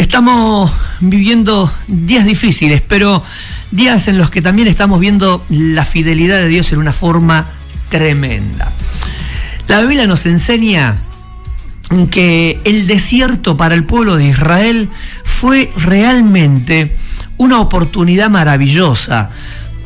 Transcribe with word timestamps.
Estamos 0.00 0.72
viviendo 1.00 1.70
días 1.86 2.24
difíciles, 2.24 2.80
pero 2.80 3.22
días 3.70 4.08
en 4.08 4.16
los 4.16 4.30
que 4.30 4.40
también 4.40 4.66
estamos 4.66 4.98
viendo 4.98 5.44
la 5.50 5.84
fidelidad 5.84 6.38
de 6.38 6.48
Dios 6.48 6.72
en 6.72 6.78
una 6.78 6.94
forma 6.94 7.50
tremenda. 7.90 8.72
La 9.68 9.82
Biblia 9.82 10.06
nos 10.06 10.24
enseña 10.24 10.96
que 12.10 12.62
el 12.64 12.86
desierto 12.86 13.58
para 13.58 13.74
el 13.74 13.84
pueblo 13.84 14.16
de 14.16 14.28
Israel 14.28 14.88
fue 15.22 15.70
realmente 15.76 16.96
una 17.36 17.60
oportunidad 17.60 18.30
maravillosa, 18.30 19.28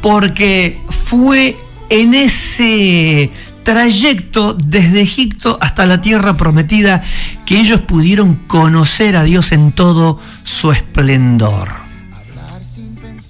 porque 0.00 0.78
fue 1.06 1.56
en 1.90 2.14
ese 2.14 3.32
trayecto 3.64 4.54
desde 4.54 5.00
Egipto 5.00 5.58
hasta 5.60 5.86
la 5.86 6.00
tierra 6.00 6.36
prometida 6.36 7.02
que 7.46 7.58
ellos 7.58 7.80
pudieron 7.80 8.36
conocer 8.46 9.16
a 9.16 9.24
Dios 9.24 9.52
en 9.52 9.72
todo 9.72 10.20
su 10.44 10.70
esplendor. 10.70 11.70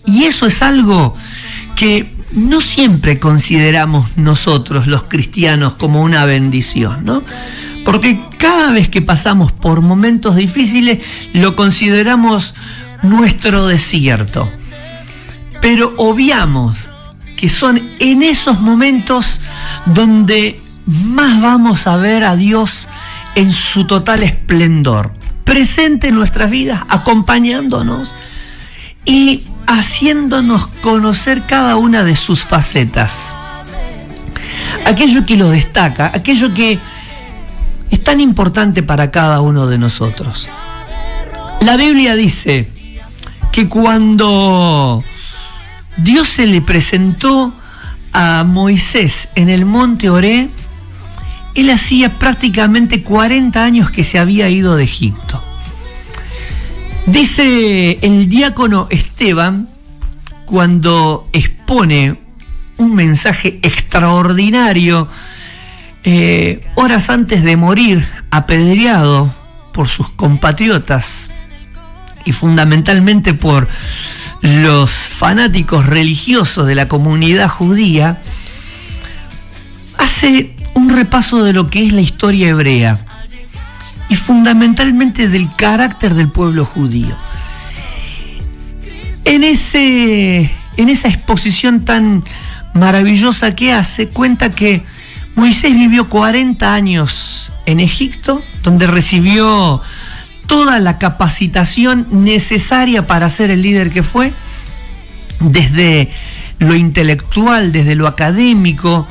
Y 0.06 0.24
eso 0.24 0.46
es 0.46 0.60
algo 0.60 1.16
que 1.76 2.14
no 2.32 2.60
siempre 2.60 3.18
consideramos 3.18 4.18
nosotros 4.18 4.86
los 4.86 5.04
cristianos 5.04 5.74
como 5.74 6.02
una 6.02 6.24
bendición, 6.24 7.04
¿no? 7.04 7.22
Porque 7.84 8.20
cada 8.38 8.72
vez 8.72 8.88
que 8.88 9.02
pasamos 9.02 9.52
por 9.52 9.80
momentos 9.80 10.36
difíciles 10.36 11.00
lo 11.32 11.54
consideramos 11.54 12.54
nuestro 13.02 13.66
desierto. 13.66 14.50
Pero 15.60 15.94
obviamos 15.96 16.88
que 17.44 17.50
son 17.50 17.78
en 17.98 18.22
esos 18.22 18.62
momentos 18.62 19.38
donde 19.84 20.58
más 20.86 21.42
vamos 21.42 21.86
a 21.86 21.98
ver 21.98 22.24
a 22.24 22.36
Dios 22.36 22.88
en 23.34 23.52
su 23.52 23.86
total 23.86 24.22
esplendor, 24.22 25.12
presente 25.44 26.08
en 26.08 26.14
nuestras 26.14 26.48
vidas, 26.48 26.80
acompañándonos 26.88 28.14
y 29.04 29.42
haciéndonos 29.66 30.68
conocer 30.80 31.42
cada 31.42 31.76
una 31.76 32.02
de 32.02 32.16
sus 32.16 32.40
facetas. 32.46 33.26
Aquello 34.86 35.26
que 35.26 35.36
lo 35.36 35.50
destaca, 35.50 36.12
aquello 36.14 36.54
que 36.54 36.78
es 37.90 38.02
tan 38.02 38.22
importante 38.22 38.82
para 38.82 39.10
cada 39.10 39.42
uno 39.42 39.66
de 39.66 39.76
nosotros. 39.76 40.48
La 41.60 41.76
Biblia 41.76 42.14
dice 42.14 42.70
que 43.52 43.68
cuando 43.68 45.04
Dios 45.96 46.28
se 46.28 46.46
le 46.46 46.60
presentó 46.60 47.54
a 48.12 48.44
Moisés 48.44 49.28
en 49.34 49.48
el 49.48 49.64
monte 49.64 50.08
Oré, 50.08 50.48
él 51.54 51.70
hacía 51.70 52.18
prácticamente 52.18 53.02
40 53.02 53.62
años 53.62 53.90
que 53.90 54.04
se 54.04 54.18
había 54.18 54.48
ido 54.48 54.76
de 54.76 54.84
Egipto. 54.84 55.42
Dice 57.06 57.98
el 58.02 58.28
diácono 58.28 58.88
Esteban, 58.90 59.68
cuando 60.46 61.26
expone 61.32 62.20
un 62.76 62.94
mensaje 62.94 63.60
extraordinario, 63.62 65.08
eh, 66.02 66.66
horas 66.74 67.10
antes 67.10 67.42
de 67.42 67.56
morir, 67.56 68.06
apedreado 68.30 69.34
por 69.72 69.88
sus 69.88 70.08
compatriotas 70.10 71.30
y 72.24 72.32
fundamentalmente 72.32 73.34
por 73.34 73.68
los 74.44 74.90
fanáticos 74.90 75.86
religiosos 75.86 76.66
de 76.66 76.74
la 76.74 76.86
comunidad 76.86 77.48
judía, 77.48 78.22
hace 79.96 80.54
un 80.74 80.90
repaso 80.90 81.42
de 81.42 81.54
lo 81.54 81.68
que 81.70 81.86
es 81.86 81.94
la 81.94 82.02
historia 82.02 82.48
hebrea 82.48 83.06
y 84.10 84.16
fundamentalmente 84.16 85.28
del 85.28 85.48
carácter 85.56 86.14
del 86.14 86.28
pueblo 86.28 86.66
judío. 86.66 87.16
En, 89.24 89.44
ese, 89.44 90.50
en 90.76 90.88
esa 90.90 91.08
exposición 91.08 91.86
tan 91.86 92.22
maravillosa 92.74 93.54
que 93.56 93.72
hace, 93.72 94.10
cuenta 94.10 94.50
que 94.50 94.84
Moisés 95.36 95.72
vivió 95.72 96.10
40 96.10 96.74
años 96.74 97.50
en 97.64 97.80
Egipto, 97.80 98.42
donde 98.62 98.86
recibió 98.88 99.80
toda 100.46 100.78
la 100.78 100.98
capacitación 100.98 102.06
necesaria 102.10 103.06
para 103.06 103.28
ser 103.28 103.50
el 103.50 103.62
líder 103.62 103.90
que 103.90 104.02
fue, 104.02 104.32
desde 105.40 106.10
lo 106.58 106.74
intelectual, 106.74 107.72
desde 107.72 107.94
lo 107.94 108.06
académico, 108.06 109.06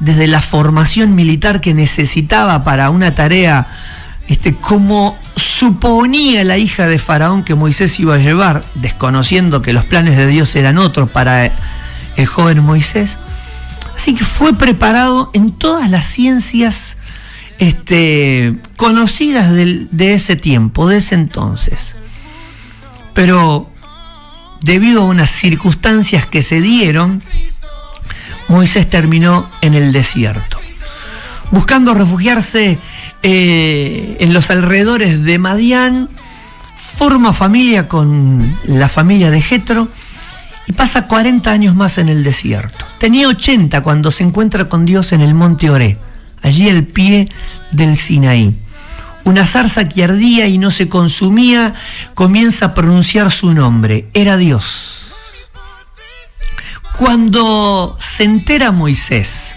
desde 0.00 0.26
la 0.26 0.42
formación 0.42 1.14
militar 1.14 1.60
que 1.60 1.74
necesitaba 1.74 2.64
para 2.64 2.90
una 2.90 3.14
tarea 3.14 3.68
este, 4.28 4.54
como 4.54 5.16
suponía 5.36 6.44
la 6.44 6.58
hija 6.58 6.86
de 6.86 6.98
Faraón 6.98 7.44
que 7.44 7.54
Moisés 7.54 7.98
iba 7.98 8.16
a 8.16 8.18
llevar, 8.18 8.62
desconociendo 8.74 9.62
que 9.62 9.72
los 9.72 9.86
planes 9.86 10.18
de 10.18 10.26
Dios 10.26 10.54
eran 10.54 10.76
otros 10.76 11.10
para 11.10 11.50
el 12.16 12.26
joven 12.26 12.62
Moisés. 12.62 13.16
Así 13.96 14.14
que 14.14 14.24
fue 14.24 14.52
preparado 14.52 15.30
en 15.32 15.52
todas 15.52 15.88
las 15.90 16.06
ciencias 16.06 16.97
este, 17.58 18.56
conocidas 18.76 19.52
de 19.52 20.14
ese 20.14 20.36
tiempo, 20.36 20.88
de 20.88 20.98
ese 20.98 21.14
entonces. 21.14 21.96
Pero 23.14 23.70
debido 24.62 25.02
a 25.02 25.06
unas 25.06 25.30
circunstancias 25.30 26.26
que 26.26 26.42
se 26.42 26.60
dieron, 26.60 27.22
Moisés 28.48 28.88
terminó 28.88 29.50
en 29.60 29.74
el 29.74 29.92
desierto, 29.92 30.58
buscando 31.50 31.94
refugiarse 31.94 32.78
eh, 33.22 34.16
en 34.20 34.32
los 34.32 34.50
alrededores 34.50 35.22
de 35.24 35.38
Madián, 35.38 36.08
forma 36.96 37.32
familia 37.32 37.88
con 37.88 38.56
la 38.64 38.88
familia 38.88 39.30
de 39.30 39.42
Jetro 39.42 39.88
y 40.66 40.72
pasa 40.72 41.06
40 41.06 41.50
años 41.50 41.74
más 41.74 41.98
en 41.98 42.08
el 42.08 42.24
desierto. 42.24 42.86
Tenía 42.98 43.28
80 43.28 43.82
cuando 43.82 44.10
se 44.10 44.24
encuentra 44.24 44.68
con 44.68 44.84
Dios 44.84 45.12
en 45.12 45.20
el 45.20 45.34
monte 45.34 45.70
Oré 45.70 45.98
allí 46.42 46.68
al 46.68 46.84
pie 46.84 47.28
del 47.70 47.96
Sinaí. 47.96 48.54
Una 49.24 49.46
zarza 49.46 49.88
que 49.88 50.04
ardía 50.04 50.46
y 50.46 50.58
no 50.58 50.70
se 50.70 50.88
consumía 50.88 51.74
comienza 52.14 52.66
a 52.66 52.74
pronunciar 52.74 53.30
su 53.30 53.52
nombre. 53.52 54.08
Era 54.14 54.36
Dios. 54.36 55.06
Cuando 56.98 57.96
se 58.00 58.24
entera 58.24 58.72
Moisés 58.72 59.52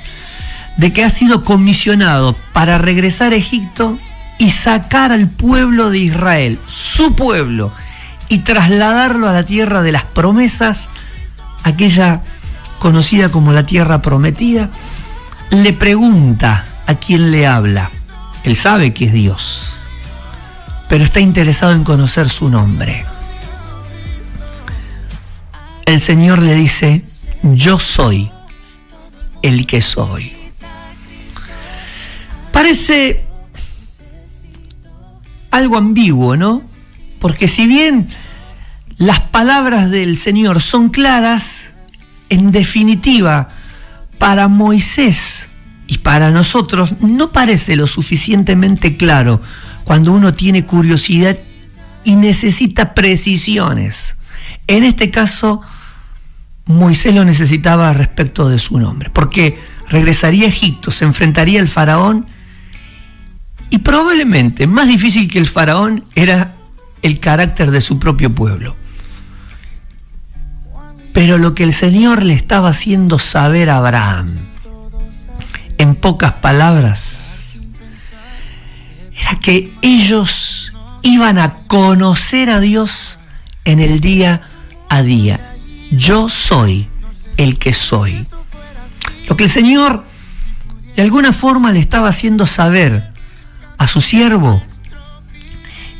de 0.77 0.93
que 0.93 1.03
ha 1.03 1.09
sido 1.09 1.43
comisionado 1.43 2.35
para 2.53 2.77
regresar 2.77 3.33
a 3.33 3.37
Egipto 3.37 3.97
y 4.37 4.51
sacar 4.51 5.11
al 5.11 5.29
pueblo 5.29 5.89
de 5.89 5.99
Israel, 5.99 6.59
su 6.65 7.15
pueblo, 7.15 7.71
y 8.27 8.39
trasladarlo 8.39 9.27
a 9.27 9.33
la 9.33 9.45
tierra 9.45 9.81
de 9.81 9.91
las 9.91 10.03
promesas, 10.03 10.89
aquella 11.63 12.21
conocida 12.79 13.29
como 13.29 13.51
la 13.51 13.65
tierra 13.65 14.01
prometida, 14.01 14.69
le 15.49 15.73
pregunta 15.73 16.65
a 16.91 16.95
quien 16.95 17.31
le 17.31 17.47
habla. 17.47 17.89
Él 18.43 18.55
sabe 18.57 18.93
que 18.93 19.05
es 19.05 19.13
Dios, 19.13 19.63
pero 20.89 21.03
está 21.03 21.19
interesado 21.21 21.73
en 21.73 21.83
conocer 21.83 22.29
su 22.29 22.49
nombre. 22.49 23.05
El 25.85 26.01
Señor 26.01 26.39
le 26.39 26.53
dice, 26.53 27.05
yo 27.43 27.79
soy 27.79 28.29
el 29.41 29.65
que 29.67 29.81
soy. 29.81 30.33
Parece 32.51 33.25
algo 35.49 35.77
ambiguo, 35.77 36.35
¿no? 36.35 36.61
Porque 37.19 37.47
si 37.47 37.67
bien 37.67 38.07
las 38.97 39.21
palabras 39.21 39.89
del 39.89 40.17
Señor 40.17 40.61
son 40.61 40.89
claras, 40.89 41.71
en 42.29 42.51
definitiva, 42.51 43.49
para 44.17 44.47
Moisés 44.49 45.50
y 45.91 45.97
para 45.97 46.31
nosotros 46.31 47.01
no 47.01 47.33
parece 47.33 47.75
lo 47.75 47.85
suficientemente 47.85 48.95
claro 48.95 49.41
cuando 49.83 50.13
uno 50.13 50.33
tiene 50.33 50.65
curiosidad 50.65 51.37
y 52.05 52.15
necesita 52.15 52.93
precisiones. 52.93 54.15
En 54.67 54.85
este 54.85 55.11
caso, 55.11 55.59
Moisés 56.63 57.13
lo 57.13 57.25
necesitaba 57.25 57.91
respecto 57.91 58.47
de 58.47 58.57
su 58.57 58.79
nombre, 58.79 59.09
porque 59.09 59.59
regresaría 59.89 60.45
a 60.45 60.49
Egipto, 60.49 60.91
se 60.91 61.03
enfrentaría 61.03 61.59
al 61.59 61.67
faraón 61.67 62.25
y 63.69 63.79
probablemente 63.79 64.67
más 64.67 64.87
difícil 64.87 65.29
que 65.29 65.39
el 65.39 65.47
faraón 65.47 66.05
era 66.15 66.53
el 67.01 67.19
carácter 67.19 67.69
de 67.69 67.81
su 67.81 67.99
propio 67.99 68.33
pueblo. 68.33 68.77
Pero 71.11 71.37
lo 71.37 71.53
que 71.53 71.63
el 71.63 71.73
Señor 71.73 72.23
le 72.23 72.33
estaba 72.33 72.69
haciendo 72.69 73.19
saber 73.19 73.69
a 73.69 73.79
Abraham, 73.79 74.50
en 75.81 75.95
pocas 75.95 76.33
palabras, 76.33 77.23
era 79.19 79.39
que 79.39 79.73
ellos 79.81 80.71
iban 81.01 81.39
a 81.39 81.55
conocer 81.65 82.51
a 82.51 82.59
Dios 82.59 83.17
en 83.65 83.79
el 83.79 83.99
día 83.99 84.43
a 84.89 85.01
día. 85.01 85.55
Yo 85.89 86.29
soy 86.29 86.87
el 87.35 87.57
que 87.57 87.73
soy. 87.73 88.27
Lo 89.27 89.35
que 89.35 89.45
el 89.45 89.49
Señor 89.49 90.05
de 90.95 91.01
alguna 91.01 91.33
forma 91.33 91.71
le 91.71 91.79
estaba 91.79 92.09
haciendo 92.09 92.45
saber 92.45 93.11
a 93.79 93.87
su 93.87 94.01
siervo 94.01 94.61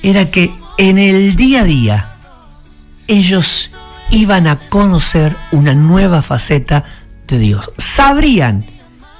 era 0.04 0.30
que 0.30 0.54
en 0.78 1.00
el 1.00 1.36
día 1.36 1.62
a 1.62 1.64
día 1.64 2.16
ellos 3.08 3.72
iban 4.12 4.46
a 4.46 4.58
conocer 4.58 5.36
una 5.52 5.74
nueva 5.74 6.22
faceta 6.22 6.84
de 7.26 7.40
Dios. 7.40 7.72
Sabrían 7.80 8.64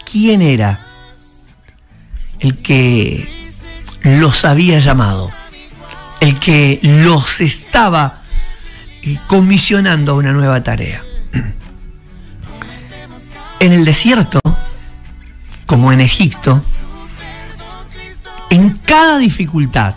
quién 0.04 0.42
era 0.42 0.80
el 2.40 2.58
que 2.58 3.30
los 4.04 4.46
había 4.46 4.80
llamado, 4.80 5.32
el 6.20 6.40
que 6.40 6.80
los 6.82 7.42
estaba 7.42 8.22
eh, 9.04 9.18
comisionando 9.28 10.12
a 10.14 10.16
una 10.16 10.34
nueva 10.34 10.64
tarea. 10.64 11.02
En 13.60 13.74
el 13.74 13.86
desierto, 13.86 14.40
como 15.68 15.92
en 15.92 16.02
Egipto, 16.02 16.64
en 18.50 18.72
cada 18.72 19.20
dificultad, 19.20 19.94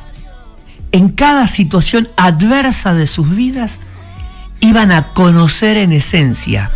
en 0.93 1.09
cada 1.09 1.47
situación 1.47 2.09
adversa 2.17 2.93
de 2.93 3.07
sus 3.07 3.35
vidas, 3.35 3.79
iban 4.61 4.93
a 4.93 5.15
conocer 5.15 5.79
en 5.79 5.93
esencia 5.93 6.71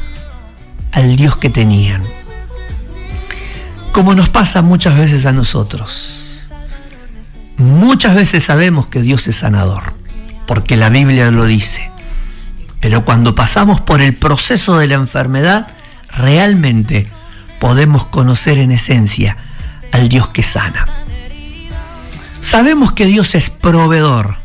al 0.92 1.16
Dios 1.16 1.36
que 1.36 1.50
tenían. 1.50 2.02
Como 3.98 4.14
nos 4.14 4.28
pasa 4.28 4.62
muchas 4.62 4.96
veces 4.96 5.26
a 5.26 5.32
nosotros. 5.32 6.20
Muchas 7.56 8.14
veces 8.14 8.44
sabemos 8.44 8.86
que 8.86 9.02
Dios 9.02 9.26
es 9.26 9.34
sanador, 9.34 9.92
porque 10.46 10.76
la 10.76 10.88
Biblia 10.88 11.32
lo 11.32 11.46
dice. 11.46 11.90
Pero 12.78 13.04
cuando 13.04 13.34
pasamos 13.34 13.80
por 13.80 14.00
el 14.00 14.14
proceso 14.14 14.78
de 14.78 14.86
la 14.86 14.94
enfermedad, 14.94 15.66
realmente 16.16 17.08
podemos 17.58 18.04
conocer 18.04 18.58
en 18.58 18.70
esencia 18.70 19.36
al 19.90 20.08
Dios 20.08 20.28
que 20.28 20.44
sana. 20.44 20.86
Sabemos 22.40 22.92
que 22.92 23.06
Dios 23.06 23.34
es 23.34 23.50
proveedor, 23.50 24.36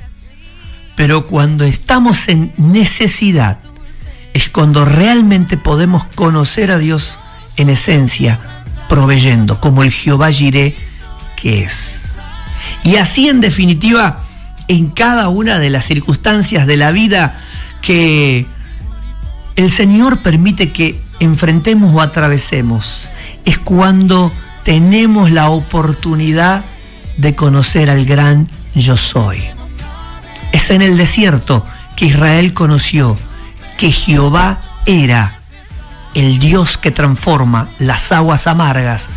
pero 0.96 1.28
cuando 1.28 1.64
estamos 1.64 2.28
en 2.28 2.54
necesidad 2.58 3.60
es 4.34 4.50
cuando 4.50 4.84
realmente 4.84 5.58
podemos 5.58 6.06
conocer 6.16 6.72
a 6.72 6.80
Dios 6.80 7.20
en 7.56 7.70
esencia, 7.70 8.40
proveyendo, 8.90 9.60
como 9.60 9.84
el 9.84 9.92
Jehová 9.92 10.32
Jiré 10.32 10.76
que 11.36 11.64
es. 11.64 12.04
Y 12.84 12.96
así 12.98 13.30
en 13.30 13.42
definitiva, 13.42 14.24
en 14.68 14.90
cada 14.90 15.30
una 15.30 15.60
de 15.60 15.70
las 15.70 15.86
circunstancias 15.86 16.68
de 16.68 16.78
la 16.78 16.92
vida 16.92 17.40
que 17.82 18.46
el 19.56 19.72
Señor 19.72 20.20
permite 20.20 20.72
que 20.72 21.00
enfrentemos 21.20 21.94
o 21.94 22.02
atravesemos, 22.02 23.10
es 23.46 23.58
cuando 23.58 24.32
tenemos 24.64 25.32
la 25.32 25.50
oportunidad 25.50 26.64
de 27.18 27.36
conocer 27.36 27.90
al 27.90 28.06
gran 28.06 28.50
yo 28.74 28.98
soy. 28.98 29.44
Es 30.52 30.72
en 30.72 30.82
el 30.82 30.98
desierto 30.98 31.66
que 31.96 32.06
Israel 32.06 32.54
conoció 32.54 33.18
que 33.78 33.92
Jehová 33.92 34.62
era 34.86 35.36
el 36.14 36.40
Dios 36.40 36.78
que 36.78 36.92
transforma 36.92 37.68
las 37.80 38.12
aguas 38.12 38.48
amargas 38.48 39.10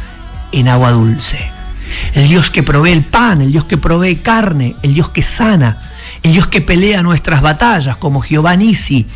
en 0.52 0.68
agua 0.68 0.92
dulce. 0.92 1.50
El 2.14 2.28
Dios 2.28 2.50
que 2.50 2.62
provee 2.62 2.92
el 2.92 3.04
pan, 3.04 3.42
el 3.42 3.52
Dios 3.52 3.64
que 3.64 3.76
provee 3.76 4.16
carne, 4.16 4.76
el 4.82 4.94
Dios 4.94 5.10
que 5.10 5.22
sana, 5.22 5.80
el 6.22 6.32
Dios 6.32 6.46
que 6.48 6.60
pelea 6.60 7.02
nuestras 7.02 7.42
batallas 7.42 7.96
como 7.96 8.20
Jehová 8.20 8.56
Nisi, 8.56 9.06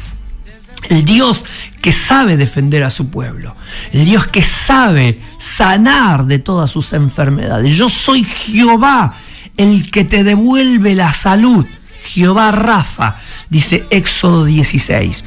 el 0.88 1.04
Dios 1.04 1.44
que 1.82 1.92
sabe 1.92 2.36
defender 2.36 2.84
a 2.84 2.90
su 2.90 3.10
pueblo, 3.10 3.56
el 3.92 4.04
Dios 4.04 4.26
que 4.26 4.42
sabe 4.42 5.20
sanar 5.38 6.26
de 6.26 6.38
todas 6.38 6.70
sus 6.70 6.92
enfermedades. 6.92 7.76
Yo 7.76 7.88
soy 7.88 8.24
Jehová, 8.24 9.14
el 9.56 9.90
que 9.90 10.04
te 10.04 10.24
devuelve 10.24 10.94
la 10.94 11.12
salud. 11.12 11.66
Jehová 12.02 12.50
Rafa, 12.50 13.16
dice 13.50 13.84
Éxodo 13.90 14.44
16. 14.44 15.24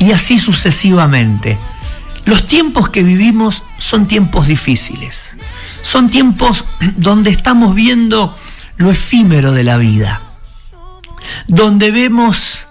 Y 0.00 0.12
así 0.12 0.38
sucesivamente. 0.40 1.58
Los 2.24 2.46
tiempos 2.46 2.88
que 2.90 3.02
vivimos 3.02 3.62
son 3.78 4.06
tiempos 4.06 4.46
difíciles. 4.46 5.30
Son 5.82 6.10
tiempos 6.10 6.64
donde 6.96 7.30
estamos 7.30 7.74
viendo 7.74 8.36
lo 8.76 8.90
efímero 8.90 9.52
de 9.52 9.64
la 9.64 9.76
vida. 9.76 10.20
Donde 11.48 11.90
vemos 11.90 12.66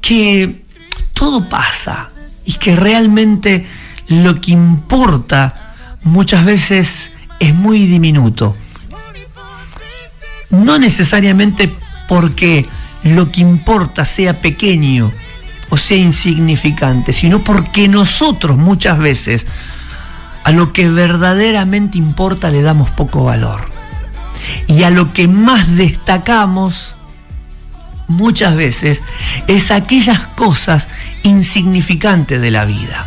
que 0.00 0.64
todo 1.12 1.48
pasa 1.48 2.08
y 2.44 2.54
que 2.54 2.76
realmente 2.76 3.66
lo 4.08 4.40
que 4.40 4.52
importa 4.52 5.74
muchas 6.02 6.44
veces 6.44 7.12
es 7.40 7.54
muy 7.54 7.86
diminuto. 7.86 8.56
No 10.50 10.78
necesariamente 10.78 11.72
porque 12.08 12.66
lo 13.02 13.30
que 13.30 13.40
importa 13.40 14.04
sea 14.04 14.40
pequeño 14.40 15.12
sea 15.76 15.98
insignificante, 15.98 17.12
sino 17.12 17.40
porque 17.40 17.88
nosotros 17.88 18.56
muchas 18.56 18.98
veces 18.98 19.46
a 20.44 20.52
lo 20.52 20.72
que 20.72 20.88
verdaderamente 20.88 21.98
importa 21.98 22.50
le 22.50 22.62
damos 22.62 22.90
poco 22.90 23.24
valor. 23.24 23.68
Y 24.68 24.82
a 24.82 24.90
lo 24.90 25.12
que 25.12 25.26
más 25.26 25.74
destacamos 25.76 26.96
muchas 28.08 28.54
veces 28.54 29.00
es 29.46 29.70
aquellas 29.70 30.26
cosas 30.28 30.88
insignificantes 31.22 32.40
de 32.40 32.50
la 32.50 32.64
vida. 32.66 33.06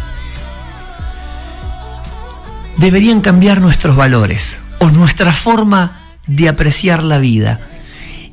Deberían 2.77 3.21
cambiar 3.21 3.61
nuestros 3.61 3.95
valores 3.95 4.59
o 4.79 4.89
nuestra 4.89 5.33
forma 5.33 5.99
de 6.25 6.49
apreciar 6.49 7.03
la 7.03 7.17
vida 7.19 7.59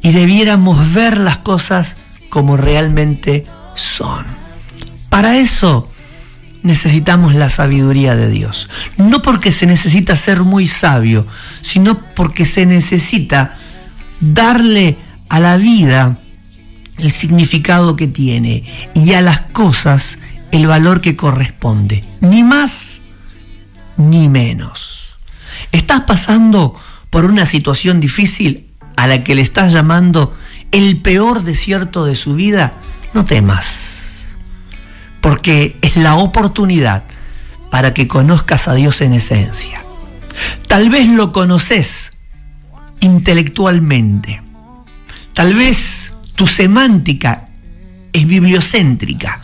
y 0.02 0.12
debiéramos 0.12 0.92
ver 0.92 1.19
las 1.19 1.38
cosas 1.38 1.96
como 2.28 2.56
realmente 2.56 3.46
son. 3.75 4.26
Para 5.09 5.38
eso 5.38 5.88
necesitamos 6.62 7.35
la 7.35 7.50
sabiduría 7.50 8.17
de 8.17 8.29
Dios. 8.31 8.69
No 8.97 9.23
porque 9.23 9.53
se 9.53 9.67
necesita 9.67 10.17
ser 10.17 10.41
muy 10.43 10.67
sabio, 10.67 11.26
sino 11.61 12.00
porque 12.15 12.47
se 12.47 12.67
necesita 12.67 13.56
darle 14.21 14.97
a 15.29 15.41
la 15.41 15.56
vida 15.56 16.19
el 16.99 17.12
significado 17.12 17.97
que 17.97 18.06
tiene 18.06 18.65
y 18.94 19.12
a 19.15 19.21
las 19.21 19.43
cosas 19.43 20.19
el 20.53 20.67
valor 20.67 21.00
que 21.00 21.17
corresponde. 21.17 22.05
Ni 22.21 22.43
más 22.43 23.03
ni 23.97 24.29
menos. 24.29 25.17
¿Estás 25.73 26.03
pasando 26.03 26.75
por 27.11 27.26
una 27.26 27.47
situación 27.47 28.00
difícil 28.00 28.69
a 28.97 29.06
la 29.06 29.25
que 29.25 29.35
le 29.35 29.43
estás 29.43 29.73
llamando 29.73 30.35
el 30.71 31.00
peor 31.00 31.43
desierto 31.43 32.05
de 32.05 32.17
su 32.17 32.35
vida? 32.35 32.75
No 33.14 33.25
temas, 33.25 33.78
porque 35.21 35.78
es 35.80 35.97
la 35.97 36.16
oportunidad 36.16 37.04
para 37.71 37.94
que 37.94 38.09
conozcas 38.09 38.68
a 38.68 38.75
Dios 38.75 39.00
en 39.00 39.14
esencia. 39.14 39.83
Tal 40.66 40.90
vez 40.90 41.09
lo 41.09 41.33
conoces 41.33 42.12
intelectualmente, 43.00 44.42
tal 45.33 45.54
vez 45.54 46.12
tu 46.35 46.47
semántica 46.47 47.49
es 48.12 48.26
bibliocéntrica, 48.26 49.38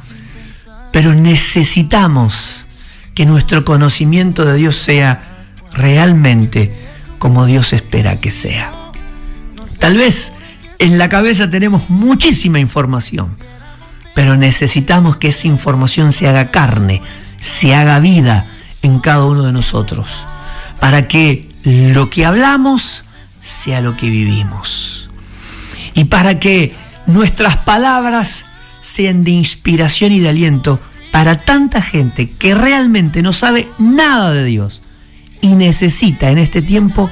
pero 0.93 1.15
necesitamos 1.15 2.67
que 3.15 3.25
nuestro 3.25 3.65
conocimiento 3.65 4.45
de 4.45 4.55
Dios 4.57 4.77
sea 4.77 5.23
realmente 5.73 6.75
como 7.19 7.47
Dios 7.47 7.73
espera 7.73 8.21
que 8.21 8.31
sea. 8.31 8.73
Tal 9.79 9.97
vez 9.97 10.33
en 10.79 10.99
la 10.99 11.09
cabeza 11.09 11.49
tenemos 11.49 11.91
muchísima 11.91 12.59
información, 12.59 13.37
pero 14.15 14.37
necesitamos 14.37 15.17
que 15.17 15.29
esa 15.29 15.47
información 15.47 16.13
se 16.13 16.29
haga 16.29 16.51
carne, 16.51 17.03
se 17.41 17.75
haga 17.75 18.01
vida 18.01 18.47
en 18.83 18.99
cada 18.99 19.25
uno 19.25 19.45
de 19.45 19.53
nosotros, 19.53 20.09
para 20.79 21.09
que 21.09 21.51
lo 21.65 22.11
que 22.11 22.25
hablamos 22.25 23.05
sea 23.43 23.81
lo 23.81 23.97
que 23.97 24.09
vivimos 24.09 25.11
y 25.95 26.05
para 26.05 26.39
que 26.39 26.75
nuestras 27.07 27.57
palabras 27.59 28.47
sean 28.83 29.25
de 29.25 29.33
inspiración 29.33 30.13
y 30.13 30.21
de 30.21 30.29
aliento 30.29 30.81
para 31.11 31.41
tanta 31.41 31.83
gente 31.83 32.31
que 32.31 32.55
realmente 32.55 33.23
no 33.23 33.33
sabe 33.33 33.69
nada 33.79 34.33
de 34.33 34.45
Dios 34.45 34.83
y 35.41 35.49
necesita 35.49 36.31
en 36.31 36.39
este 36.39 36.63
tiempo 36.63 37.11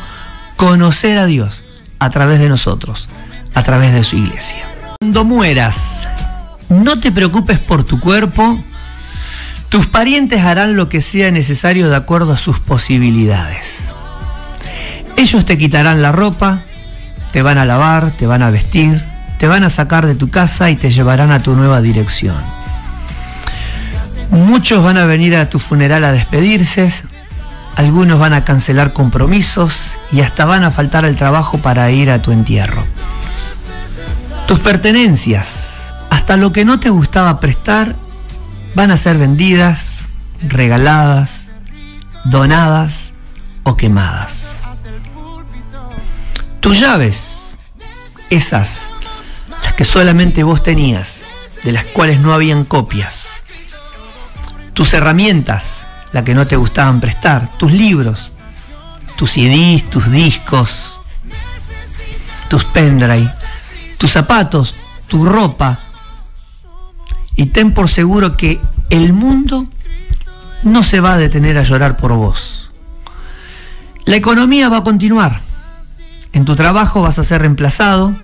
conocer 0.56 1.18
a 1.18 1.26
Dios 1.26 1.64
a 1.98 2.10
través 2.10 2.40
de 2.40 2.48
nosotros, 2.48 3.08
a 3.54 3.62
través 3.64 3.92
de 3.92 4.04
su 4.04 4.16
iglesia. 4.16 4.64
Cuando 5.00 5.24
mueras, 5.24 6.06
no 6.68 7.00
te 7.00 7.12
preocupes 7.12 7.58
por 7.58 7.84
tu 7.84 8.00
cuerpo, 8.00 8.62
tus 9.68 9.86
parientes 9.86 10.42
harán 10.42 10.76
lo 10.76 10.88
que 10.88 11.00
sea 11.00 11.30
necesario 11.30 11.88
de 11.90 11.96
acuerdo 11.96 12.32
a 12.32 12.38
sus 12.38 12.58
posibilidades. 12.58 13.64
Ellos 15.16 15.44
te 15.44 15.58
quitarán 15.58 16.00
la 16.00 16.12
ropa, 16.12 16.60
te 17.32 17.42
van 17.42 17.58
a 17.58 17.64
lavar, 17.64 18.12
te 18.12 18.26
van 18.26 18.42
a 18.42 18.50
vestir, 18.50 19.04
te 19.38 19.46
van 19.46 19.64
a 19.64 19.70
sacar 19.70 20.06
de 20.06 20.14
tu 20.14 20.30
casa 20.30 20.70
y 20.70 20.76
te 20.76 20.90
llevarán 20.90 21.30
a 21.30 21.42
tu 21.42 21.54
nueva 21.54 21.80
dirección. 21.80 22.42
Muchos 24.30 24.82
van 24.84 24.98
a 24.98 25.06
venir 25.06 25.36
a 25.36 25.48
tu 25.48 25.58
funeral 25.58 26.04
a 26.04 26.12
despedirse, 26.12 26.92
algunos 27.76 28.18
van 28.18 28.32
a 28.32 28.44
cancelar 28.44 28.92
compromisos 28.92 29.92
y 30.12 30.20
hasta 30.20 30.44
van 30.44 30.64
a 30.64 30.70
faltar 30.70 31.04
al 31.04 31.16
trabajo 31.16 31.58
para 31.58 31.90
ir 31.90 32.10
a 32.10 32.20
tu 32.20 32.32
entierro. 32.32 32.82
Tus 34.46 34.60
pertenencias, 34.60 35.67
hasta 36.10 36.36
lo 36.36 36.52
que 36.52 36.64
no 36.64 36.80
te 36.80 36.90
gustaba 36.90 37.40
prestar, 37.40 37.96
van 38.74 38.90
a 38.90 38.96
ser 38.96 39.18
vendidas, 39.18 39.92
regaladas, 40.46 41.42
donadas 42.24 43.12
o 43.62 43.76
quemadas. 43.76 44.42
Tus 46.60 46.80
llaves, 46.80 47.34
esas, 48.30 48.88
las 49.62 49.74
que 49.74 49.84
solamente 49.84 50.42
vos 50.42 50.62
tenías, 50.62 51.22
de 51.64 51.72
las 51.72 51.84
cuales 51.84 52.20
no 52.20 52.34
habían 52.34 52.64
copias. 52.64 53.26
Tus 54.74 54.92
herramientas, 54.94 55.86
las 56.12 56.24
que 56.24 56.34
no 56.34 56.46
te 56.46 56.56
gustaban 56.56 57.00
prestar. 57.00 57.48
Tus 57.58 57.72
libros, 57.72 58.36
tus 59.16 59.32
CDs, 59.32 59.88
tus 59.90 60.10
discos, 60.10 61.00
tus 62.48 62.64
pendrive, 62.64 63.32
tus 63.98 64.12
zapatos, 64.12 64.74
tu 65.08 65.24
ropa. 65.24 65.80
Y 67.38 67.46
ten 67.46 67.72
por 67.72 67.88
seguro 67.88 68.36
que 68.36 68.60
el 68.90 69.12
mundo 69.12 69.68
no 70.64 70.82
se 70.82 70.98
va 70.98 71.14
a 71.14 71.18
detener 71.18 71.56
a 71.56 71.62
llorar 71.62 71.96
por 71.96 72.12
vos. 72.12 72.72
La 74.04 74.16
economía 74.16 74.68
va 74.68 74.78
a 74.78 74.82
continuar. 74.82 75.40
En 76.32 76.44
tu 76.44 76.56
trabajo 76.56 77.00
vas 77.00 77.20
a 77.20 77.22
ser 77.22 77.42
reemplazado. 77.42 78.16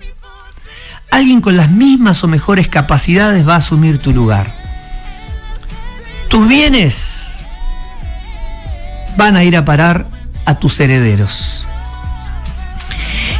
Alguien 1.11 1.39
con 1.39 1.55
las 1.55 1.71
mismas 1.71 2.25
o 2.25 2.27
mejores 2.27 2.67
capacidades 2.67 3.47
va 3.47 3.53
a 3.53 3.59
asumir 3.59 3.99
tu 3.99 4.11
lugar. 4.11 4.51
Tus 6.27 6.45
bienes 6.49 7.45
van 9.15 9.37
a 9.37 9.45
ir 9.45 9.55
a 9.55 9.63
parar 9.63 10.07
a 10.43 10.55
tus 10.55 10.77
herederos. 10.81 11.65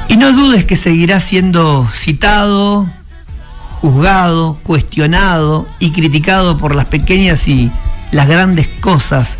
Y 0.07 0.15
no 0.15 0.31
dudes 0.31 0.63
que 0.63 0.77
seguirás 0.77 1.25
siendo 1.25 1.89
citado, 1.91 2.87
juzgado, 3.91 4.57
cuestionado 4.63 5.67
y 5.77 5.91
criticado 5.91 6.57
por 6.57 6.73
las 6.73 6.85
pequeñas 6.85 7.47
y 7.47 7.71
las 8.11 8.27
grandes 8.27 8.67
cosas 8.79 9.37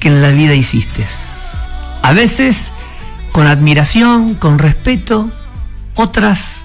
que 0.00 0.08
en 0.08 0.22
la 0.22 0.30
vida 0.30 0.54
hiciste. 0.54 1.06
A 2.02 2.12
veces 2.12 2.72
con 3.30 3.46
admiración, 3.46 4.34
con 4.34 4.58
respeto, 4.58 5.30
otras 5.94 6.62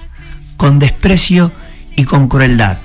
con 0.56 0.80
desprecio 0.80 1.52
y 1.94 2.04
con 2.04 2.26
crueldad. 2.26 2.78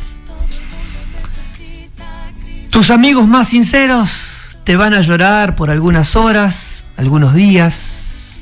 Tus 2.69 2.91
amigos 2.91 3.27
más 3.27 3.47
sinceros 3.49 4.21
te 4.63 4.75
van 4.75 4.93
a 4.93 5.01
llorar 5.01 5.55
por 5.55 5.71
algunas 5.71 6.15
horas, 6.15 6.83
algunos 6.95 7.33
días, 7.33 8.37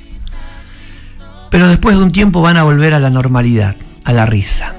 pero 1.51 1.69
después 1.69 1.95
de 1.95 2.03
un 2.03 2.11
tiempo 2.11 2.41
van 2.41 2.57
a 2.57 2.63
volver 2.63 2.93
a 2.93 2.99
la 2.99 3.09
normalidad, 3.09 3.77
a 4.03 4.11
la 4.11 4.25
risa. 4.25 4.73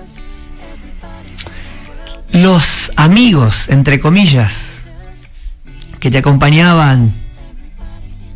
Los 2.37 2.93
amigos, 2.97 3.67
entre 3.71 3.99
comillas, 3.99 4.85
que 5.99 6.11
te 6.11 6.19
acompañaban 6.19 7.15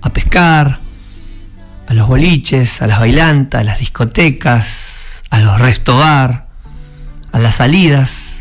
a 0.00 0.10
pescar, 0.10 0.78
a 1.86 1.92
los 1.92 2.08
boliches, 2.08 2.80
a 2.80 2.86
las 2.86 2.98
bailantas, 2.98 3.60
a 3.60 3.64
las 3.64 3.78
discotecas, 3.78 5.22
a 5.28 5.40
los 5.40 5.60
restobar, 5.60 6.46
a 7.30 7.38
las 7.38 7.56
salidas, 7.56 8.38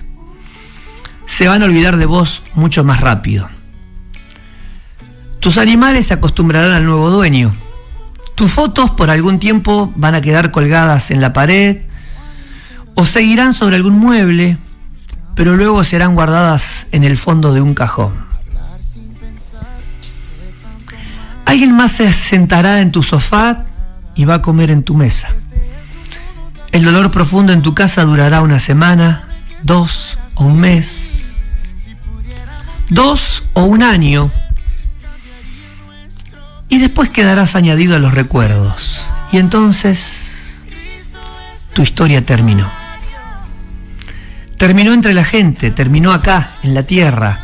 se 1.26 1.50
van 1.50 1.62
a 1.62 1.66
olvidar 1.66 1.98
de 1.98 2.06
vos 2.06 2.42
mucho 2.54 2.86
más 2.86 3.02
rápido. 3.02 3.50
Tus 5.42 5.58
animales 5.58 6.06
se 6.06 6.14
acostumbrarán 6.14 6.72
al 6.72 6.86
nuevo 6.86 7.10
dueño. 7.10 7.54
Tus 8.36 8.50
fotos 8.50 8.92
por 8.92 9.10
algún 9.10 9.40
tiempo 9.40 9.92
van 9.98 10.16
a 10.16 10.22
quedar 10.22 10.52
colgadas 10.52 11.12
en 11.12 11.20
la 11.20 11.34
pared 11.34 11.80
o 12.96 13.06
seguirán 13.06 13.52
sobre 13.52 13.76
algún 13.76 14.00
mueble, 14.00 14.58
pero 15.40 15.56
luego 15.56 15.82
serán 15.86 16.16
guardadas 16.16 16.88
en 16.92 17.06
el 17.06 17.18
fondo 17.18 17.54
de 17.54 17.62
un 17.62 17.74
cajón. 17.74 18.12
Alguien 21.46 21.72
más 21.72 21.94
se 21.94 22.12
sentará 22.12 22.82
en 22.82 22.92
tu 22.92 23.04
sofá 23.04 23.64
y 24.16 24.26
va 24.26 24.34
a 24.34 24.42
comer 24.42 24.70
en 24.70 24.84
tu 24.84 24.96
mesa. 24.96 25.30
El 26.74 26.84
dolor 26.84 27.10
profundo 27.12 27.54
en 27.54 27.62
tu 27.62 27.74
casa 27.74 28.04
durará 28.04 28.42
una 28.42 28.60
semana, 28.60 29.30
dos 29.64 30.18
o 30.36 30.44
un 30.44 30.60
mes, 30.60 31.10
dos 32.90 33.46
o 33.54 33.64
un 33.64 33.82
año 33.82 34.30
y 36.68 36.80
después 36.80 37.12
quedarás 37.12 37.56
añadido 37.56 37.96
a 37.96 38.00
los 38.00 38.14
recuerdos. 38.14 39.08
Y 39.32 39.38
entonces 39.38 40.18
tu 41.72 41.82
historia 41.82 42.26
terminó. 42.26 42.79
Terminó 44.60 44.94
entre 44.94 45.16
la 45.16 45.24
gente, 45.24 45.72
terminó 45.72 46.14
acá, 46.14 46.52
en 46.62 46.76
la 46.76 46.84
tierra, 46.84 47.40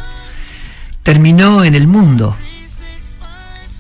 terminó 1.02 1.64
en 1.64 1.74
el 1.74 1.88
mundo, 1.88 2.38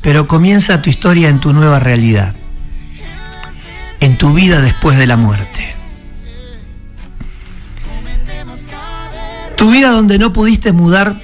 pero 0.01 0.27
comienza 0.27 0.82
tu 0.82 0.89
historia 0.89 1.30
en 1.30 1.39
tu 1.39 1.54
nueva 1.54 1.80
realidad, 1.80 2.34
en 4.00 4.18
tu 4.18 4.34
vida 4.34 4.62
después 4.62 4.98
de 4.98 5.06
la 5.06 5.18
muerte. 5.18 5.75
Tu 9.56 9.70
vida 9.70 9.92
donde 9.92 10.18
no 10.18 10.34
pudiste 10.34 10.72
mudar 10.72 11.15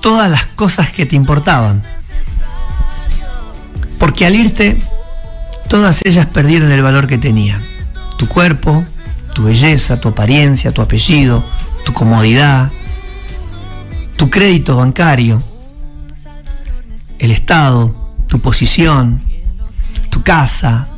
todas 0.00 0.30
las 0.30 0.46
cosas 0.46 0.90
que 0.90 1.04
te 1.04 1.16
importaban 1.16 1.82
porque 4.02 4.26
al 4.26 4.34
irte, 4.34 4.76
todas 5.68 6.00
ellas 6.04 6.26
perdieron 6.26 6.72
el 6.72 6.82
valor 6.82 7.06
que 7.06 7.18
tenían. 7.18 7.62
Tu 8.16 8.26
cuerpo, 8.26 8.84
tu 9.34 9.44
belleza, 9.44 10.00
tu 10.00 10.08
apariencia, 10.08 10.72
tu 10.72 10.82
apellido, 10.82 11.42
tu 11.84 11.92
comodidad, 11.92 12.70
tu 14.16 14.28
crédito 14.30 14.76
bancario, 14.76 15.42
el 17.18 17.30
Estado, 17.30 18.14
tu 18.26 18.40
posición, 18.40 19.22
tu 20.10 20.22
casa, 20.22 20.88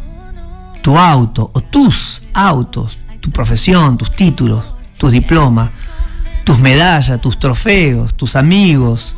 tu 0.82 0.98
auto 0.98 1.50
o 1.54 1.60
tus 1.60 2.22
autos, 2.32 2.98
tu 3.20 3.30
profesión, 3.30 3.96
tus 3.96 4.10
títulos, 4.14 4.64
tus 4.98 5.12
diplomas, 5.12 5.72
tus 6.44 6.58
medallas, 6.58 7.20
tus 7.20 7.38
trofeos, 7.38 8.14
tus 8.14 8.36
amigos, 8.36 9.14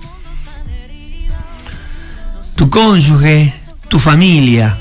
tu 2.55 2.71
cónyuge, 2.71 3.55
tu 3.89 3.99
familia, 3.99 4.79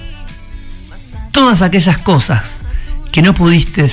todas 1.31 1.61
aquellas 1.61 1.97
cosas 1.97 2.43
que 3.11 3.21
no 3.21 3.33
pudiste 3.33 3.89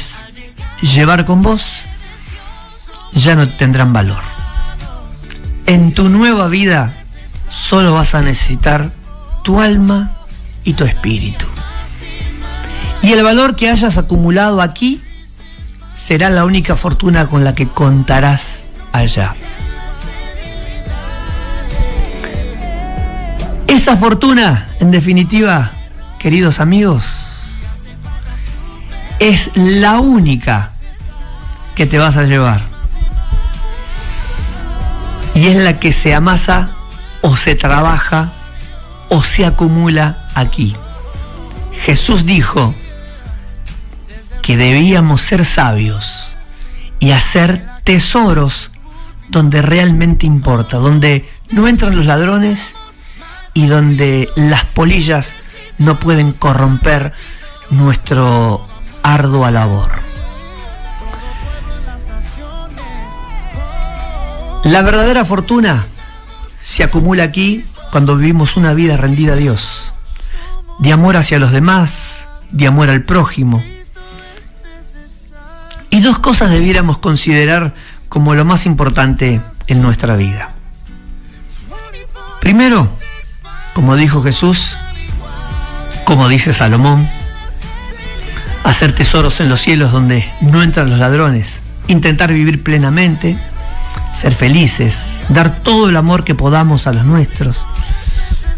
llevar 0.83 1.25
con 1.25 1.43
vos, 1.43 1.83
ya 3.13 3.35
no 3.35 3.49
tendrán 3.49 3.93
valor. 3.93 4.23
En 5.67 5.95
tu 5.95 6.09
nueva 6.09 6.49
vida 6.49 6.93
solo 7.49 7.95
vas 7.95 8.15
a 8.15 8.23
necesitar 8.23 8.93
tu 9.43 9.61
alma 9.61 10.13
y 10.65 10.75
tu 10.75 10.85
espíritu. 10.85 11.47
Y 13.03 13.13
el 13.13 13.23
valor 13.23 13.57
que 13.57 13.71
hayas 13.71 13.99
acumulado 13.99 14.61
aquí 14.61 15.03
será 15.95 16.31
la 16.31 16.45
única 16.45 16.77
fortuna 16.77 17.27
con 17.27 17.45
la 17.45 17.55
que 17.55 17.69
contarás 17.69 18.65
allá. 18.93 19.35
Esa 23.67 23.97
fortuna, 23.97 24.69
en 24.81 24.91
definitiva, 24.91 25.73
queridos 26.19 26.61
amigos, 26.61 27.07
es 29.23 29.53
la 29.55 30.01
única 30.01 30.71
que 31.77 31.87
te 31.87 31.97
vas 31.97 32.17
a 32.17 32.25
llevar. 32.25 32.63
Y 35.37 35.47
es 35.47 35.57
la 35.57 35.75
que 35.75 35.93
se 35.93 36.13
amasa 36.13 36.71
o 37.21 37.37
se 37.37 37.55
trabaja 37.55 38.33
o 39.11 39.23
se 39.23 39.47
acumula 39.47 40.19
aquí. 40.35 40.75
Jesús 41.85 42.27
dijo 42.27 42.75
que 44.43 44.57
debíamos 44.57 45.23
ser 45.23 45.45
sabios 45.45 46.29
y 46.99 47.13
hacer 47.13 47.65
tesoros 47.85 48.73
donde 49.29 49.63
realmente 49.63 50.27
importa, 50.27 50.79
donde 50.79 51.31
no 51.53 51.69
entran 51.69 51.95
los 51.95 52.07
ladrones 52.07 52.75
y 53.55 53.67
donde 53.67 54.29
las 54.35 54.65
polillas 54.65 55.33
no 55.79 56.01
pueden 56.01 56.33
corromper 56.33 57.13
nuestro 57.71 58.72
ardua 59.03 59.51
labor. 59.51 59.91
La 64.65 64.83
verdadera 64.83 65.25
fortuna 65.25 65.87
se 66.61 66.85
acumula 66.85 67.25
aquí 67.25 67.65
cuando 67.91 68.17
vivimos 68.17 68.57
una 68.57 68.73
vida 68.75 68.97
rendida 68.97 69.33
a 69.33 69.37
Dios, 69.37 69.93
de 70.79 70.93
amor 70.93 71.17
hacia 71.17 71.39
los 71.39 71.51
demás, 71.53 72.29
de 72.51 72.67
amor 72.67 72.89
al 72.89 73.03
prójimo. 73.03 73.63
Y 75.91 76.01
dos 76.01 76.19
cosas 76.21 76.51
debiéramos 76.51 76.99
considerar 76.99 77.75
como 78.09 78.35
lo 78.35 78.45
más 78.45 78.65
importante 78.67 79.41
en 79.67 79.83
nuestra 79.83 80.17
vida. 80.17 80.55
Primero, 82.41 82.89
como 83.75 83.97
dijo 83.97 84.23
Jesús, 84.23 84.77
como 86.05 86.29
dice 86.29 86.53
Salomón, 86.53 87.09
hacer 88.65 88.95
tesoros 88.95 89.41
en 89.41 89.49
los 89.49 89.61
cielos 89.61 89.93
donde 89.93 90.25
no 90.41 90.63
entran 90.63 90.91
los 90.91 90.99
ladrones, 90.99 91.61
intentar 91.89 92.33
vivir 92.33 92.63
plenamente, 92.63 93.37
ser 94.15 94.35
felices, 94.35 95.19
dar 95.29 95.57
todo 95.63 95.89
el 95.89 95.97
amor 95.97 96.25
que 96.25 96.35
podamos 96.35 96.87
a 96.87 96.93
los 96.93 97.05
nuestros, 97.05 97.67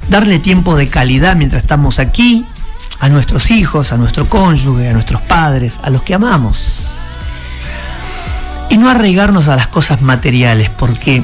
darle 0.08 0.38
tiempo 0.38 0.76
de 0.76 0.88
calidad 0.88 1.37
mientras 1.37 1.62
estamos 1.62 1.99
aquí, 1.99 2.44
a 3.00 3.08
nuestros 3.08 3.50
hijos, 3.50 3.92
a 3.92 3.96
nuestro 3.96 4.28
cónyuge, 4.28 4.88
a 4.88 4.92
nuestros 4.92 5.23
padres, 5.23 5.80
a 5.82 5.90
los 5.90 6.02
que 6.02 6.14
amamos. 6.14 6.80
Y 8.70 8.78
no 8.78 8.88
arraigarnos 8.88 9.49
a 9.49 9.56
las 9.56 9.68
cosas 9.68 10.00
materiales, 10.02 10.70
porque 10.70 11.23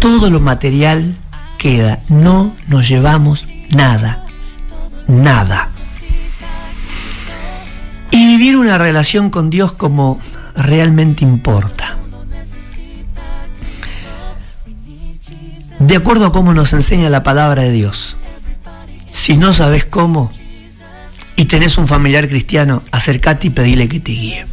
todo 0.00 0.30
lo 0.30 0.40
material 0.40 1.16
queda, 1.58 1.98
no 2.08 2.54
nos 2.68 2.88
llevamos 2.88 3.48
nada, 3.70 4.24
nada. 5.06 5.68
Y 8.14 8.26
vivir 8.28 8.56
una 8.56 8.78
relación 8.78 9.28
con 9.28 9.50
Dios 9.50 9.72
como 9.72 10.20
realmente 10.54 11.24
importa. 11.24 11.96
De 15.80 15.96
acuerdo 15.96 16.26
a 16.26 16.32
cómo 16.32 16.54
nos 16.54 16.72
enseña 16.74 17.10
la 17.10 17.24
palabra 17.24 17.62
de 17.62 17.72
Dios. 17.72 18.16
Si 19.10 19.36
no 19.36 19.52
sabes 19.52 19.84
cómo 19.84 20.30
y 21.34 21.46
tenés 21.46 21.76
un 21.76 21.88
familiar 21.88 22.28
cristiano, 22.28 22.84
acércate 22.92 23.48
y 23.48 23.50
pedile 23.50 23.88
que 23.88 23.98
te 23.98 24.12
guíe. 24.12 24.44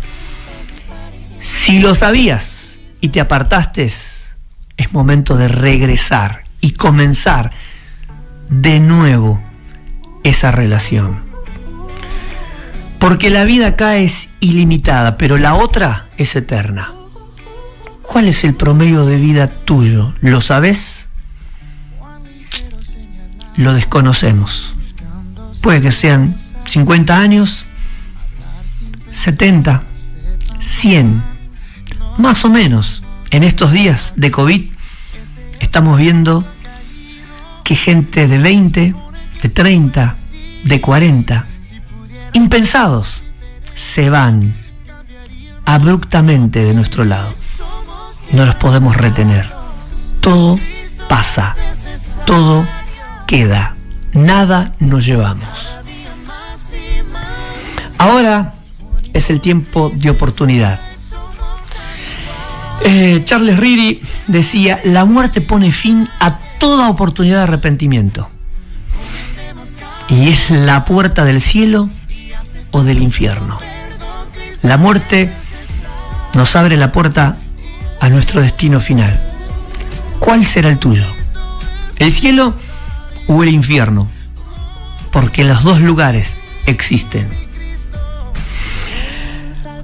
Si 1.39 1.77
lo 1.77 1.93
sabías 1.93 2.79
y 2.99 3.09
te 3.09 3.21
apartaste, 3.21 3.83
es 3.83 4.91
momento 4.91 5.37
de 5.37 5.49
regresar 5.49 6.45
y 6.61 6.71
comenzar 6.71 7.51
de 8.49 8.79
nuevo 8.79 9.39
esa 10.23 10.49
relación. 10.49 11.30
Porque 13.01 13.31
la 13.31 13.45
vida 13.45 13.69
acá 13.69 13.97
es 13.97 14.29
ilimitada, 14.41 15.17
pero 15.17 15.39
la 15.39 15.55
otra 15.55 16.09
es 16.17 16.35
eterna. 16.35 16.93
¿Cuál 18.03 18.27
es 18.27 18.43
el 18.43 18.53
promedio 18.53 19.07
de 19.07 19.17
vida 19.17 19.47
tuyo? 19.47 20.13
¿Lo 20.21 20.39
sabes? 20.39 21.07
Lo 23.55 23.73
desconocemos. 23.73 24.75
Puede 25.63 25.81
que 25.81 25.91
sean 25.91 26.37
50 26.67 27.17
años, 27.17 27.65
70, 29.09 29.83
100, 30.59 31.23
más 32.19 32.45
o 32.45 32.49
menos. 32.49 33.01
En 33.31 33.43
estos 33.43 33.71
días 33.71 34.13
de 34.15 34.29
COVID 34.29 34.69
estamos 35.59 35.97
viendo 35.97 36.47
que 37.63 37.75
gente 37.75 38.27
de 38.27 38.37
20, 38.37 38.93
de 39.41 39.49
30, 39.49 40.15
de 40.65 40.81
40, 40.81 41.47
impensados, 42.33 43.23
se 43.75 44.09
van 44.09 44.55
abruptamente 45.65 46.63
de 46.63 46.73
nuestro 46.73 47.05
lado. 47.05 47.33
No 48.31 48.45
los 48.45 48.55
podemos 48.55 48.95
retener. 48.95 49.49
Todo 50.19 50.59
pasa, 51.09 51.55
todo 52.25 52.67
queda, 53.27 53.75
nada 54.13 54.73
nos 54.79 55.05
llevamos. 55.05 55.47
Ahora 57.97 58.53
es 59.13 59.29
el 59.29 59.41
tiempo 59.41 59.91
de 59.93 60.09
oportunidad. 60.09 60.79
Eh, 62.83 63.21
Charles 63.25 63.59
Riri 63.59 64.01
decía, 64.27 64.79
la 64.83 65.05
muerte 65.05 65.41
pone 65.41 65.71
fin 65.71 66.09
a 66.19 66.39
toda 66.59 66.89
oportunidad 66.89 67.37
de 67.37 67.43
arrepentimiento. 67.43 68.29
Y 70.09 70.29
es 70.29 70.49
la 70.49 70.83
puerta 70.83 71.23
del 71.23 71.41
cielo 71.41 71.89
o 72.71 72.83
del 72.83 73.01
infierno. 73.01 73.59
La 74.63 74.77
muerte 74.77 75.31
nos 76.33 76.55
abre 76.55 76.77
la 76.77 76.91
puerta 76.91 77.37
a 77.99 78.09
nuestro 78.09 78.41
destino 78.41 78.79
final. 78.79 79.19
¿Cuál 80.19 80.45
será 80.45 80.69
el 80.69 80.77
tuyo? 80.77 81.05
¿El 81.97 82.11
cielo 82.11 82.53
o 83.27 83.43
el 83.43 83.49
infierno? 83.49 84.07
Porque 85.11 85.43
los 85.43 85.63
dos 85.63 85.81
lugares 85.81 86.35
existen. 86.65 87.29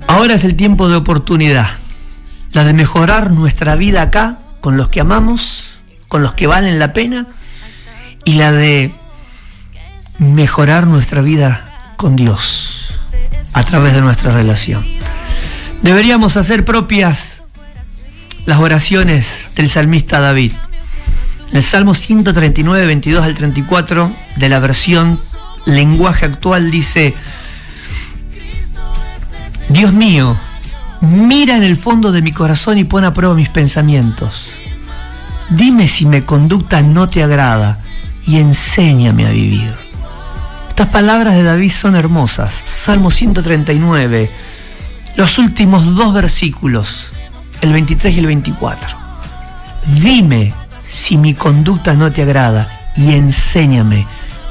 Ahora 0.07 0.35
es 0.35 0.45
el 0.45 0.55
tiempo 0.55 0.87
de 0.87 0.95
oportunidad, 0.95 1.69
la 2.53 2.63
de 2.63 2.73
mejorar 2.73 3.31
nuestra 3.31 3.75
vida 3.75 4.03
acá 4.03 4.39
con 4.61 4.77
los 4.77 4.89
que 4.89 5.01
amamos, 5.01 5.79
con 6.07 6.23
los 6.23 6.33
que 6.33 6.47
valen 6.47 6.79
la 6.79 6.93
pena, 6.93 7.27
y 8.23 8.33
la 8.33 8.51
de 8.51 8.93
mejorar 10.17 10.87
nuestra 10.87 11.21
vida 11.21 11.93
con 11.97 12.15
Dios 12.15 12.76
a 13.57 13.63
través 13.65 13.93
de 13.93 14.01
nuestra 14.01 14.31
relación. 14.31 14.85
Deberíamos 15.81 16.37
hacer 16.37 16.63
propias 16.63 17.41
las 18.45 18.59
oraciones 18.59 19.47
del 19.55 19.67
salmista 19.67 20.19
David. 20.19 20.51
el 21.53 21.63
Salmo 21.63 21.95
139, 21.95 22.85
22 22.85 23.25
al 23.25 23.33
34 23.33 24.11
de 24.35 24.49
la 24.49 24.59
versión 24.59 25.19
lenguaje 25.65 26.27
actual 26.27 26.69
dice, 26.69 27.15
Dios 29.69 29.91
mío, 29.91 30.37
mira 31.01 31.57
en 31.57 31.63
el 31.63 31.77
fondo 31.77 32.11
de 32.11 32.21
mi 32.21 32.33
corazón 32.33 32.77
y 32.77 32.83
pon 32.83 33.05
a 33.05 33.13
prueba 33.15 33.33
mis 33.33 33.49
pensamientos. 33.49 34.51
Dime 35.49 35.87
si 35.87 36.05
mi 36.05 36.21
conducta 36.21 36.83
no 36.83 37.09
te 37.09 37.23
agrada 37.23 37.79
y 38.27 38.37
enséñame 38.37 39.25
a 39.25 39.31
vivir. 39.31 39.86
Estas 40.77 40.93
palabras 40.93 41.33
de 41.33 41.41
David 41.41 41.71
son 41.71 41.95
hermosas. 41.95 42.61
Salmo 42.63 43.09
139, 43.09 44.29
los 45.15 45.39
últimos 45.39 45.95
dos 45.95 46.13
versículos, 46.13 47.09
el 47.61 47.73
23 47.73 48.13
y 48.13 48.19
el 48.19 48.27
24. 48.27 48.95
Dime 50.03 50.53
si 50.87 51.17
mi 51.17 51.33
conducta 51.33 51.95
no 51.95 52.11
te 52.11 52.21
agrada 52.21 52.69
y 52.95 53.13
enséñame 53.13 54.05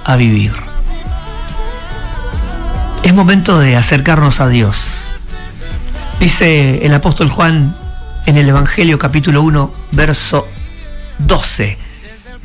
a 0.05 0.17
vivir. 0.17 0.53
Es 3.05 3.15
momento 3.15 3.61
de 3.61 3.77
acercarnos 3.77 4.41
a 4.41 4.49
Dios 4.49 4.89
Dice 6.19 6.85
el 6.85 6.93
apóstol 6.93 7.31
Juan 7.31 7.77
en 8.27 8.37
el 8.37 8.49
Evangelio 8.49 8.99
capítulo 8.99 9.43
1, 9.43 9.73
verso 9.93 10.49
12, 11.19 11.79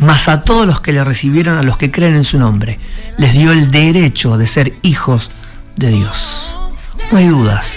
mas 0.01 0.27
a 0.27 0.41
todos 0.41 0.65
los 0.65 0.81
que 0.81 0.93
le 0.93 1.03
recibieron, 1.03 1.57
a 1.57 1.63
los 1.63 1.77
que 1.77 1.91
creen 1.91 2.15
en 2.15 2.23
su 2.23 2.39
nombre, 2.39 2.79
les 3.17 3.33
dio 3.33 3.51
el 3.51 3.69
derecho 3.69 4.35
de 4.35 4.47
ser 4.47 4.73
hijos 4.81 5.29
de 5.75 5.89
Dios. 5.89 6.55
No 7.11 7.19
hay 7.19 7.27
dudas 7.27 7.71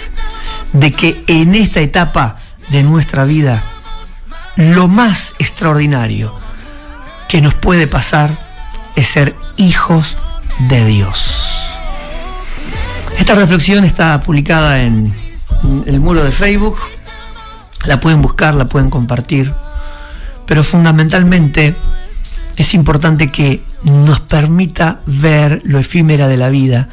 de 0.72 0.92
que 0.92 1.22
en 1.26 1.54
esta 1.54 1.80
etapa 1.80 2.36
de 2.70 2.82
nuestra 2.82 3.26
vida, 3.26 3.62
lo 4.56 4.88
más 4.88 5.34
extraordinario 5.38 6.34
que 7.28 7.42
nos 7.42 7.54
puede 7.54 7.86
pasar 7.86 8.30
es 8.96 9.08
ser 9.08 9.36
hijos 9.58 10.16
de 10.70 10.84
Dios. 10.86 11.36
Esta 13.18 13.34
reflexión 13.34 13.84
está 13.84 14.18
publicada 14.22 14.82
en 14.82 15.12
el 15.86 16.00
muro 16.00 16.24
de 16.24 16.32
Facebook, 16.32 16.78
la 17.84 18.00
pueden 18.00 18.22
buscar, 18.22 18.54
la 18.54 18.64
pueden 18.64 18.88
compartir, 18.88 19.52
pero 20.46 20.64
fundamentalmente 20.64 21.76
es 22.56 22.74
importante 22.74 23.30
que 23.30 23.62
nos 23.82 24.20
permita 24.20 25.00
ver 25.06 25.60
lo 25.64 25.78
efímera 25.78 26.28
de 26.28 26.36
la 26.36 26.48
vida 26.48 26.88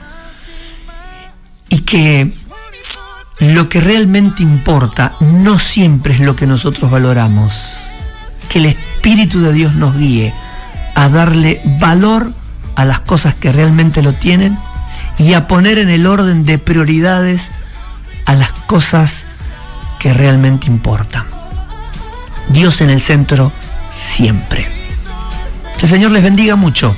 y 1.69 1.79
que 1.79 2.31
lo 3.39 3.69
que 3.69 3.81
realmente 3.81 4.43
importa 4.43 5.15
no 5.19 5.59
siempre 5.59 6.13
es 6.13 6.19
lo 6.19 6.35
que 6.35 6.47
nosotros 6.47 6.91
valoramos. 6.91 7.73
Que 8.49 8.59
el 8.59 8.65
Espíritu 8.67 9.41
de 9.41 9.53
Dios 9.53 9.73
nos 9.73 9.97
guíe 9.97 10.33
a 10.95 11.09
darle 11.09 11.61
valor 11.79 12.31
a 12.75 12.85
las 12.85 13.01
cosas 13.01 13.35
que 13.35 13.51
realmente 13.51 14.01
lo 14.01 14.13
tienen 14.13 14.57
y 15.17 15.33
a 15.33 15.47
poner 15.47 15.77
en 15.77 15.89
el 15.89 16.07
orden 16.07 16.45
de 16.45 16.57
prioridades 16.57 17.51
a 18.25 18.35
las 18.35 18.51
cosas 18.51 19.25
que 19.99 20.13
realmente 20.13 20.67
importan. 20.67 21.25
Dios 22.49 22.81
en 22.81 22.89
el 22.89 23.01
centro 23.01 23.51
siempre. 23.91 24.80
Que 25.81 25.87
el 25.87 25.93
Señor 25.93 26.11
les 26.11 26.21
bendiga 26.21 26.55
mucho. 26.55 26.89